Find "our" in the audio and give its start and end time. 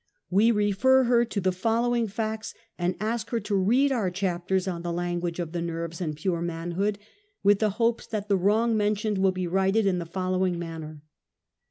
3.91-4.09